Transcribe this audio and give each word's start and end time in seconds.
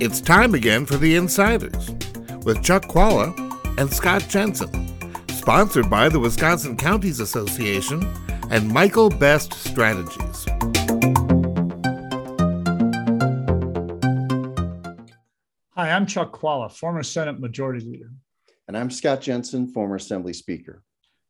It's 0.00 0.20
time 0.20 0.54
again 0.54 0.86
for 0.86 0.96
The 0.96 1.16
Insiders 1.16 1.90
with 2.44 2.62
Chuck 2.62 2.84
Chvala 2.84 3.34
and 3.80 3.92
Scott 3.92 4.24
Jensen, 4.28 4.70
sponsored 5.30 5.90
by 5.90 6.08
the 6.08 6.20
Wisconsin 6.20 6.76
Counties 6.76 7.18
Association 7.18 8.06
and 8.48 8.68
Michael 8.68 9.10
Best 9.10 9.54
Strategies. 9.54 10.44
Hi, 15.74 15.90
I'm 15.90 16.06
Chuck 16.06 16.30
Chvala, 16.30 16.70
former 16.70 17.02
Senate 17.02 17.40
Majority 17.40 17.84
Leader. 17.84 18.12
And 18.68 18.78
I'm 18.78 18.90
Scott 18.90 19.20
Jensen, 19.20 19.66
former 19.66 19.96
Assembly 19.96 20.32
Speaker. 20.32 20.84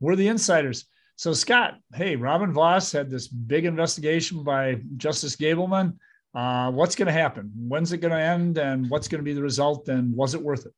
We're 0.00 0.16
the 0.16 0.28
insiders. 0.28 0.84
So, 1.16 1.32
Scott, 1.32 1.78
hey, 1.94 2.14
Robin 2.16 2.52
Vos 2.52 2.92
had 2.92 3.08
this 3.08 3.26
big 3.26 3.64
investigation 3.64 4.44
by 4.44 4.82
Justice 4.98 5.34
Gableman. 5.34 5.94
Uh, 6.34 6.70
what's 6.70 6.94
going 6.94 7.06
to 7.06 7.12
happen? 7.12 7.52
When's 7.56 7.92
it 7.92 7.98
going 7.98 8.12
to 8.12 8.20
end? 8.20 8.58
And 8.58 8.88
what's 8.88 9.08
going 9.08 9.18
to 9.18 9.24
be 9.24 9.32
the 9.32 9.42
result? 9.42 9.88
And 9.88 10.14
was 10.14 10.34
it 10.34 10.42
worth 10.42 10.66
it? 10.66 10.72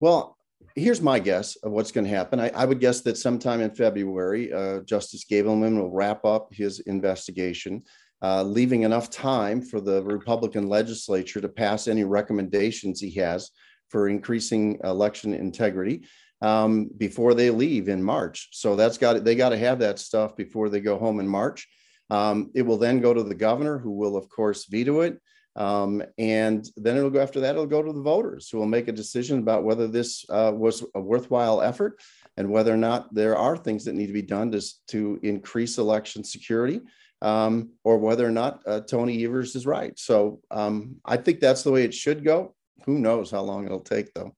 Well, 0.00 0.36
here's 0.74 1.00
my 1.00 1.18
guess 1.18 1.56
of 1.56 1.72
what's 1.72 1.92
going 1.92 2.04
to 2.04 2.10
happen. 2.10 2.40
I, 2.40 2.50
I 2.50 2.64
would 2.64 2.80
guess 2.80 3.02
that 3.02 3.18
sometime 3.18 3.60
in 3.60 3.74
February, 3.74 4.52
uh, 4.52 4.80
Justice 4.80 5.24
Gableman 5.30 5.78
will 5.78 5.90
wrap 5.90 6.24
up 6.24 6.48
his 6.52 6.80
investigation, 6.80 7.82
uh, 8.22 8.42
leaving 8.42 8.82
enough 8.82 9.10
time 9.10 9.60
for 9.60 9.80
the 9.80 10.02
Republican 10.02 10.68
legislature 10.68 11.40
to 11.40 11.48
pass 11.48 11.88
any 11.88 12.04
recommendations 12.04 13.00
he 13.00 13.10
has 13.14 13.50
for 13.88 14.08
increasing 14.08 14.78
election 14.84 15.34
integrity 15.34 16.04
um, 16.42 16.90
before 16.96 17.34
they 17.34 17.50
leave 17.50 17.88
in 17.88 18.02
March. 18.02 18.48
So 18.52 18.76
that's 18.76 18.98
got 18.98 19.24
they 19.24 19.34
got 19.34 19.50
to 19.50 19.58
have 19.58 19.78
that 19.78 19.98
stuff 19.98 20.36
before 20.36 20.68
they 20.68 20.80
go 20.80 20.98
home 20.98 21.20
in 21.20 21.28
March. 21.28 21.66
Um, 22.10 22.50
it 22.54 22.62
will 22.62 22.78
then 22.78 23.00
go 23.00 23.12
to 23.12 23.22
the 23.22 23.34
governor, 23.34 23.78
who 23.78 23.92
will 23.92 24.16
of 24.16 24.28
course 24.28 24.66
veto 24.66 25.00
it, 25.00 25.20
um, 25.56 26.02
and 26.18 26.68
then 26.76 26.96
it'll 26.96 27.10
go 27.10 27.20
after 27.20 27.40
that. 27.40 27.54
It'll 27.54 27.66
go 27.66 27.82
to 27.82 27.92
the 27.92 28.02
voters, 28.02 28.48
who 28.48 28.58
will 28.58 28.66
make 28.66 28.88
a 28.88 28.92
decision 28.92 29.38
about 29.38 29.64
whether 29.64 29.88
this 29.88 30.24
uh, 30.28 30.52
was 30.54 30.84
a 30.94 31.00
worthwhile 31.00 31.62
effort 31.62 32.00
and 32.36 32.50
whether 32.50 32.72
or 32.72 32.76
not 32.76 33.12
there 33.14 33.36
are 33.36 33.56
things 33.56 33.84
that 33.84 33.94
need 33.94 34.08
to 34.08 34.12
be 34.12 34.22
done 34.22 34.52
to, 34.52 34.62
to 34.88 35.18
increase 35.22 35.78
election 35.78 36.22
security. 36.22 36.80
Um, 37.22 37.70
or 37.82 37.96
whether 37.96 38.26
or 38.26 38.30
not 38.30 38.60
uh, 38.66 38.80
Tony 38.82 39.24
Evers 39.24 39.56
is 39.56 39.66
right. 39.66 39.98
So 39.98 40.40
um, 40.50 40.96
I 41.02 41.16
think 41.16 41.40
that's 41.40 41.62
the 41.62 41.72
way 41.72 41.82
it 41.82 41.94
should 41.94 42.22
go. 42.22 42.54
Who 42.84 42.98
knows 42.98 43.30
how 43.30 43.40
long 43.40 43.64
it'll 43.64 43.80
take, 43.80 44.12
though. 44.12 44.36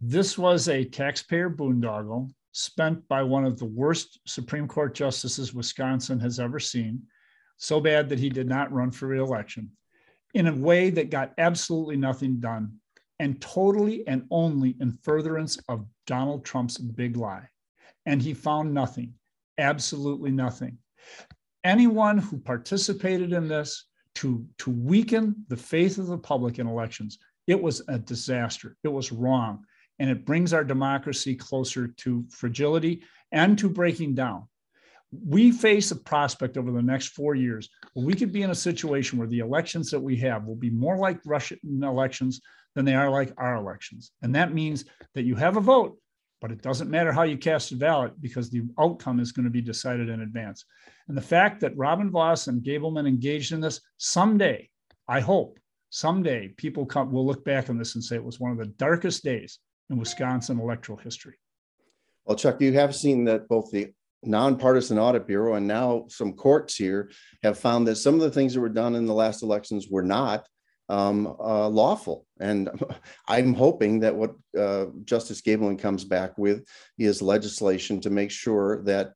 This 0.00 0.38
was 0.38 0.68
a 0.70 0.86
taxpayer 0.86 1.50
boondoggle 1.50 2.30
spent 2.58 3.06
by 3.06 3.22
one 3.22 3.44
of 3.44 3.56
the 3.56 3.64
worst 3.64 4.18
Supreme 4.26 4.66
Court 4.66 4.92
justices 4.92 5.54
Wisconsin 5.54 6.18
has 6.18 6.40
ever 6.40 6.58
seen, 6.58 7.00
so 7.56 7.80
bad 7.80 8.08
that 8.08 8.18
he 8.18 8.28
did 8.28 8.48
not 8.48 8.72
run 8.72 8.90
for 8.90 9.06
reelection, 9.06 9.70
in 10.34 10.48
a 10.48 10.54
way 10.56 10.90
that 10.90 11.08
got 11.08 11.34
absolutely 11.38 11.96
nothing 11.96 12.40
done 12.40 12.72
and 13.20 13.40
totally 13.40 14.04
and 14.08 14.24
only 14.32 14.76
in 14.80 14.90
furtherance 14.90 15.56
of 15.68 15.86
Donald 16.08 16.44
Trump's 16.44 16.78
big 16.78 17.16
lie. 17.16 17.48
And 18.06 18.20
he 18.20 18.34
found 18.34 18.74
nothing, 18.74 19.14
absolutely 19.58 20.32
nothing. 20.32 20.78
Anyone 21.62 22.18
who 22.18 22.38
participated 22.38 23.32
in 23.32 23.46
this 23.46 23.84
to, 24.16 24.44
to 24.58 24.70
weaken 24.70 25.44
the 25.46 25.56
faith 25.56 25.98
of 25.98 26.08
the 26.08 26.18
public 26.18 26.58
in 26.58 26.66
elections, 26.66 27.18
it 27.46 27.60
was 27.60 27.82
a 27.86 28.00
disaster. 28.00 28.76
It 28.82 28.88
was 28.88 29.12
wrong 29.12 29.64
and 29.98 30.10
it 30.10 30.24
brings 30.24 30.52
our 30.52 30.64
democracy 30.64 31.34
closer 31.34 31.88
to 31.88 32.24
fragility 32.30 33.02
and 33.32 33.58
to 33.58 33.68
breaking 33.68 34.14
down. 34.14 34.44
We 35.10 35.52
face 35.52 35.90
a 35.90 35.96
prospect 35.96 36.58
over 36.58 36.70
the 36.70 36.82
next 36.82 37.08
four 37.08 37.34
years 37.34 37.70
where 37.94 38.04
we 38.04 38.14
could 38.14 38.32
be 38.32 38.42
in 38.42 38.50
a 38.50 38.54
situation 38.54 39.18
where 39.18 39.28
the 39.28 39.38
elections 39.38 39.90
that 39.90 40.00
we 40.00 40.16
have 40.16 40.44
will 40.44 40.56
be 40.56 40.70
more 40.70 40.98
like 40.98 41.20
Russian 41.24 41.58
elections 41.82 42.40
than 42.74 42.84
they 42.84 42.94
are 42.94 43.10
like 43.10 43.32
our 43.38 43.56
elections. 43.56 44.12
And 44.22 44.34
that 44.34 44.52
means 44.52 44.84
that 45.14 45.24
you 45.24 45.34
have 45.34 45.56
a 45.56 45.60
vote, 45.60 45.98
but 46.40 46.52
it 46.52 46.62
doesn't 46.62 46.90
matter 46.90 47.10
how 47.10 47.22
you 47.22 47.38
cast 47.38 47.72
a 47.72 47.76
ballot 47.76 48.20
because 48.20 48.50
the 48.50 48.62
outcome 48.78 49.18
is 49.18 49.32
going 49.32 49.44
to 49.44 49.50
be 49.50 49.62
decided 49.62 50.10
in 50.10 50.20
advance. 50.20 50.64
And 51.08 51.16
the 51.16 51.22
fact 51.22 51.60
that 51.60 51.76
Robin 51.76 52.10
Vos 52.10 52.46
and 52.46 52.62
Gableman 52.62 53.08
engaged 53.08 53.52
in 53.52 53.60
this 53.60 53.80
someday, 53.96 54.68
I 55.08 55.20
hope, 55.20 55.58
someday 55.88 56.48
people 56.48 56.84
come, 56.84 57.10
will 57.10 57.26
look 57.26 57.46
back 57.46 57.70
on 57.70 57.78
this 57.78 57.94
and 57.94 58.04
say 58.04 58.16
it 58.16 58.24
was 58.24 58.38
one 58.38 58.52
of 58.52 58.58
the 58.58 58.66
darkest 58.66 59.24
days 59.24 59.58
in 59.90 59.98
Wisconsin 59.98 60.60
electoral 60.60 60.98
history. 60.98 61.36
Well, 62.24 62.36
Chuck, 62.36 62.60
you 62.60 62.72
have 62.74 62.94
seen 62.94 63.24
that 63.24 63.48
both 63.48 63.70
the 63.70 63.92
nonpartisan 64.22 64.98
audit 64.98 65.26
bureau 65.26 65.54
and 65.54 65.66
now 65.66 66.04
some 66.08 66.32
courts 66.32 66.74
here 66.74 67.10
have 67.42 67.58
found 67.58 67.86
that 67.86 67.96
some 67.96 68.14
of 68.14 68.20
the 68.20 68.30
things 68.30 68.54
that 68.54 68.60
were 68.60 68.68
done 68.68 68.94
in 68.94 69.06
the 69.06 69.14
last 69.14 69.42
elections 69.42 69.88
were 69.88 70.02
not 70.02 70.46
um, 70.88 71.34
uh, 71.38 71.68
lawful. 71.68 72.26
And 72.40 72.68
I'm 73.28 73.54
hoping 73.54 74.00
that 74.00 74.14
what 74.14 74.34
uh, 74.58 74.86
Justice 75.04 75.40
Gableman 75.40 75.78
comes 75.78 76.04
back 76.04 76.36
with 76.36 76.64
is 76.98 77.22
legislation 77.22 78.00
to 78.00 78.10
make 78.10 78.30
sure 78.30 78.82
that 78.84 79.12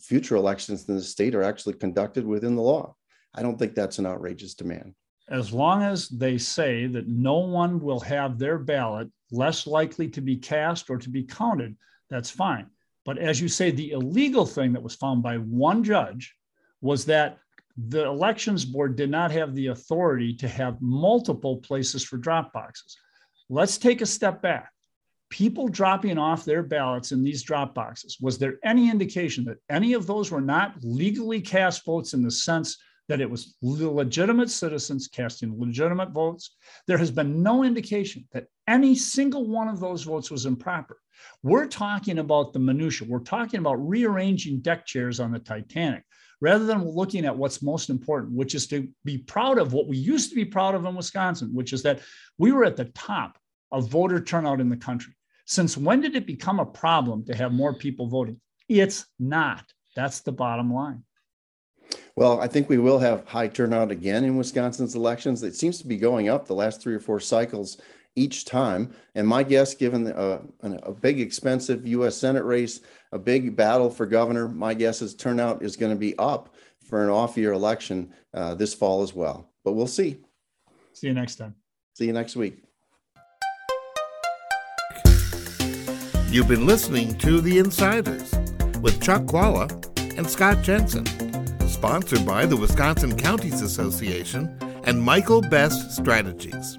future 0.00 0.36
elections 0.36 0.88
in 0.88 0.96
the 0.96 1.02
state 1.02 1.34
are 1.34 1.42
actually 1.42 1.74
conducted 1.74 2.26
within 2.26 2.56
the 2.56 2.62
law. 2.62 2.94
I 3.34 3.42
don't 3.42 3.58
think 3.58 3.74
that's 3.74 3.98
an 3.98 4.06
outrageous 4.06 4.54
demand. 4.54 4.94
As 5.30 5.52
long 5.52 5.82
as 5.82 6.08
they 6.08 6.38
say 6.38 6.86
that 6.88 7.06
no 7.06 7.38
one 7.38 7.80
will 7.80 8.00
have 8.00 8.38
their 8.38 8.58
ballot 8.58 9.08
less 9.30 9.66
likely 9.66 10.08
to 10.08 10.20
be 10.20 10.36
cast 10.36 10.90
or 10.90 10.98
to 10.98 11.08
be 11.08 11.22
counted, 11.22 11.76
that's 12.08 12.30
fine. 12.30 12.66
But 13.04 13.18
as 13.18 13.40
you 13.40 13.48
say, 13.48 13.70
the 13.70 13.92
illegal 13.92 14.44
thing 14.44 14.72
that 14.72 14.82
was 14.82 14.96
found 14.96 15.22
by 15.22 15.36
one 15.36 15.84
judge 15.84 16.34
was 16.80 17.04
that 17.06 17.38
the 17.76 18.04
elections 18.04 18.64
board 18.64 18.96
did 18.96 19.10
not 19.10 19.30
have 19.30 19.54
the 19.54 19.68
authority 19.68 20.34
to 20.34 20.48
have 20.48 20.82
multiple 20.82 21.58
places 21.58 22.04
for 22.04 22.16
drop 22.16 22.52
boxes. 22.52 22.96
Let's 23.48 23.78
take 23.78 24.00
a 24.00 24.06
step 24.06 24.42
back. 24.42 24.72
People 25.30 25.68
dropping 25.68 26.18
off 26.18 26.44
their 26.44 26.64
ballots 26.64 27.12
in 27.12 27.22
these 27.22 27.44
drop 27.44 27.72
boxes, 27.72 28.18
was 28.20 28.36
there 28.36 28.58
any 28.64 28.90
indication 28.90 29.44
that 29.44 29.58
any 29.70 29.92
of 29.92 30.08
those 30.08 30.32
were 30.32 30.40
not 30.40 30.74
legally 30.82 31.40
cast 31.40 31.84
votes 31.84 32.14
in 32.14 32.22
the 32.22 32.30
sense 32.30 32.76
that 33.10 33.20
it 33.20 33.28
was 33.28 33.56
legitimate 33.60 34.48
citizens 34.48 35.08
casting 35.08 35.58
legitimate 35.58 36.10
votes. 36.10 36.56
There 36.86 36.96
has 36.96 37.10
been 37.10 37.42
no 37.42 37.64
indication 37.64 38.28
that 38.30 38.46
any 38.68 38.94
single 38.94 39.48
one 39.48 39.66
of 39.66 39.80
those 39.80 40.04
votes 40.04 40.30
was 40.30 40.46
improper. 40.46 40.96
We're 41.42 41.66
talking 41.66 42.18
about 42.18 42.52
the 42.52 42.60
minutia. 42.60 43.08
We're 43.08 43.18
talking 43.18 43.58
about 43.58 43.84
rearranging 43.88 44.60
deck 44.60 44.86
chairs 44.86 45.18
on 45.18 45.32
the 45.32 45.40
Titanic 45.40 46.04
rather 46.40 46.64
than 46.64 46.88
looking 46.88 47.26
at 47.26 47.36
what's 47.36 47.62
most 47.62 47.90
important, 47.90 48.32
which 48.32 48.54
is 48.54 48.68
to 48.68 48.88
be 49.04 49.18
proud 49.18 49.58
of 49.58 49.72
what 49.72 49.88
we 49.88 49.96
used 49.96 50.30
to 50.30 50.36
be 50.36 50.44
proud 50.44 50.76
of 50.76 50.84
in 50.84 50.94
Wisconsin, 50.94 51.50
which 51.52 51.72
is 51.72 51.82
that 51.82 52.00
we 52.38 52.52
were 52.52 52.64
at 52.64 52.76
the 52.76 52.84
top 52.84 53.38
of 53.72 53.90
voter 53.90 54.20
turnout 54.20 54.60
in 54.60 54.68
the 54.68 54.76
country. 54.76 55.14
Since 55.46 55.76
when 55.76 56.00
did 56.00 56.14
it 56.14 56.28
become 56.28 56.60
a 56.60 56.64
problem 56.64 57.24
to 57.24 57.34
have 57.34 57.50
more 57.50 57.74
people 57.74 58.06
voting? 58.06 58.40
It's 58.68 59.04
not. 59.18 59.64
That's 59.96 60.20
the 60.20 60.30
bottom 60.30 60.72
line. 60.72 61.02
Well, 62.16 62.40
I 62.40 62.48
think 62.48 62.68
we 62.68 62.78
will 62.78 62.98
have 62.98 63.26
high 63.26 63.48
turnout 63.48 63.90
again 63.90 64.24
in 64.24 64.36
Wisconsin's 64.36 64.94
elections. 64.94 65.42
It 65.42 65.54
seems 65.54 65.78
to 65.78 65.86
be 65.86 65.96
going 65.96 66.28
up 66.28 66.46
the 66.46 66.54
last 66.54 66.80
three 66.80 66.94
or 66.94 67.00
four 67.00 67.20
cycles 67.20 67.80
each 68.16 68.44
time. 68.44 68.92
And 69.14 69.26
my 69.26 69.42
guess, 69.42 69.74
given 69.74 70.06
a, 70.08 70.40
a 70.62 70.92
big, 70.92 71.20
expensive 71.20 71.86
U.S. 71.86 72.16
Senate 72.16 72.44
race, 72.44 72.80
a 73.12 73.18
big 73.18 73.56
battle 73.56 73.90
for 73.90 74.06
governor, 74.06 74.48
my 74.48 74.74
guess 74.74 75.02
is 75.02 75.14
turnout 75.14 75.62
is 75.62 75.76
going 75.76 75.92
to 75.92 75.98
be 75.98 76.18
up 76.18 76.54
for 76.84 77.02
an 77.02 77.10
off 77.10 77.36
year 77.36 77.52
election 77.52 78.12
uh, 78.34 78.54
this 78.54 78.74
fall 78.74 79.02
as 79.02 79.14
well. 79.14 79.48
But 79.64 79.72
we'll 79.72 79.86
see. 79.86 80.18
See 80.92 81.06
you 81.06 81.14
next 81.14 81.36
time. 81.36 81.54
See 81.94 82.06
you 82.06 82.12
next 82.12 82.36
week. 82.36 82.64
You've 86.30 86.48
been 86.48 86.66
listening 86.66 87.16
to 87.18 87.40
The 87.40 87.58
Insiders 87.58 88.32
with 88.80 89.02
Chuck 89.02 89.22
Chvala 89.22 89.68
and 90.16 90.28
Scott 90.28 90.62
Jensen 90.62 91.29
sponsored 91.80 92.26
by 92.26 92.44
the 92.44 92.58
Wisconsin 92.58 93.16
Counties 93.16 93.62
Association 93.62 94.54
and 94.84 95.02
Michael 95.02 95.40
Best 95.40 95.92
Strategies. 95.92 96.76